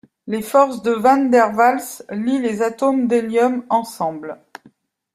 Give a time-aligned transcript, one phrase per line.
[0.25, 4.35] Les forces de van der Waals lient les atomes d'hélium ensemble.